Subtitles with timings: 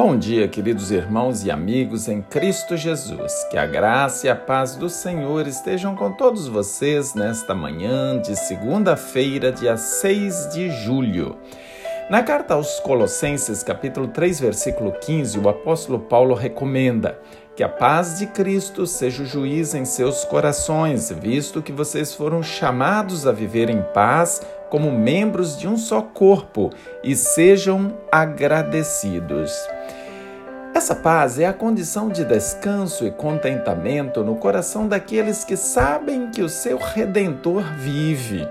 [0.00, 3.32] Bom dia, queridos irmãos e amigos em Cristo Jesus.
[3.50, 8.36] Que a graça e a paz do Senhor estejam com todos vocês nesta manhã de
[8.36, 11.36] segunda-feira, dia 6 de julho.
[12.08, 17.20] Na carta aos Colossenses, capítulo 3, versículo 15, o apóstolo Paulo recomenda
[17.58, 22.40] que a paz de Cristo seja o juiz em seus corações, visto que vocês foram
[22.40, 24.40] chamados a viver em paz
[24.70, 26.70] como membros de um só corpo
[27.02, 29.52] e sejam agradecidos.
[30.72, 36.42] Essa paz é a condição de descanso e contentamento no coração daqueles que sabem que
[36.42, 38.48] o seu redentor vive.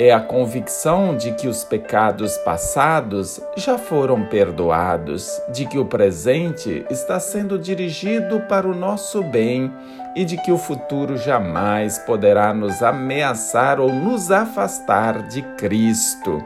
[0.00, 6.86] É a convicção de que os pecados passados já foram perdoados, de que o presente
[6.88, 9.72] está sendo dirigido para o nosso bem
[10.14, 16.44] e de que o futuro jamais poderá nos ameaçar ou nos afastar de Cristo.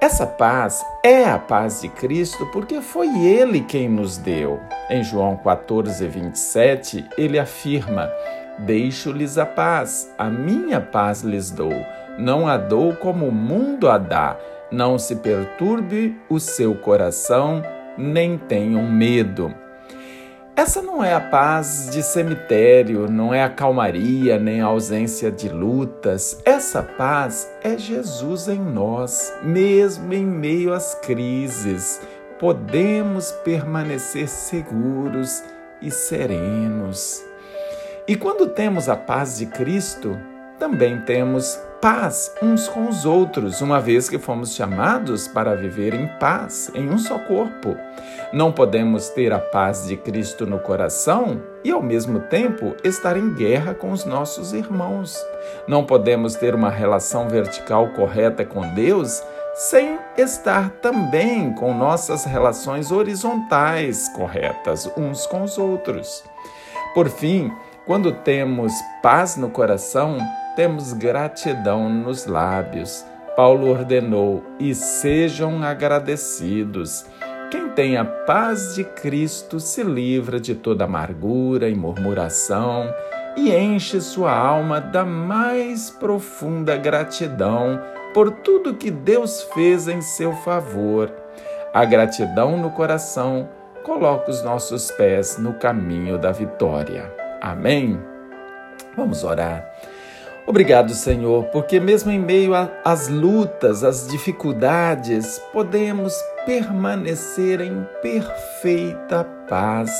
[0.00, 4.58] Essa paz é a paz de Cristo porque foi Ele quem nos deu.
[4.88, 8.10] Em João 14, 27, ele afirma:
[8.60, 11.74] Deixo-lhes a paz, a minha paz lhes dou.
[12.18, 14.36] Não a dou como o mundo a dá.
[14.70, 17.62] Não se perturbe o seu coração,
[17.96, 19.54] nem tenham medo.
[20.56, 25.48] Essa não é a paz de cemitério, não é a calmaria nem a ausência de
[25.48, 26.40] lutas.
[26.44, 32.00] Essa paz é Jesus em nós, mesmo em meio às crises.
[32.38, 35.42] Podemos permanecer seguros
[35.82, 37.20] e serenos.
[38.06, 40.16] E quando temos a paz de Cristo,
[40.64, 46.06] também temos paz uns com os outros, uma vez que fomos chamados para viver em
[46.18, 47.76] paz, em um só corpo.
[48.32, 53.34] Não podemos ter a paz de Cristo no coração e, ao mesmo tempo, estar em
[53.34, 55.22] guerra com os nossos irmãos.
[55.68, 59.22] Não podemos ter uma relação vertical correta com Deus
[59.54, 66.24] sem estar também com nossas relações horizontais corretas uns com os outros.
[66.94, 67.52] Por fim,
[67.86, 68.72] quando temos
[69.02, 70.16] paz no coração,
[70.56, 73.04] temos gratidão nos lábios.
[73.36, 77.06] Paulo ordenou: e sejam agradecidos.
[77.50, 82.92] Quem tem a paz de Cristo se livra de toda amargura e murmuração
[83.36, 87.80] e enche sua alma da mais profunda gratidão
[88.12, 91.12] por tudo que Deus fez em seu favor.
[91.72, 93.48] A gratidão no coração
[93.82, 97.12] coloca os nossos pés no caminho da vitória.
[97.40, 98.00] Amém?
[98.96, 99.68] Vamos orar.
[100.46, 102.52] Obrigado, Senhor, porque mesmo em meio
[102.84, 109.90] às lutas, às dificuldades, podemos permanecer em perfeita paz,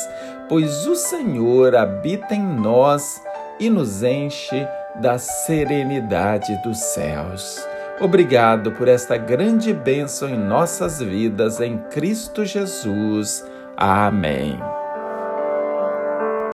[0.49, 3.23] pois o Senhor habita em nós
[3.59, 4.67] e nos enche
[5.01, 7.67] da serenidade dos céus.
[8.01, 13.45] Obrigado por esta grande bênção em nossas vidas, em Cristo Jesus.
[13.77, 14.59] Amém.